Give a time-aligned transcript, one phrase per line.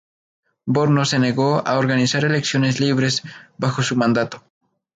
[0.65, 3.21] Borno se negó a organizar elecciones libres
[3.59, 4.43] bajo su mandato.